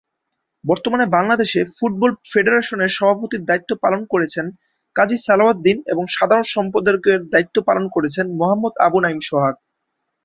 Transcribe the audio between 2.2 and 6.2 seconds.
ফেডারেশনের সভাপতির দায়িত্ব পালন করছেন কাজী সালাউদ্দিন এবং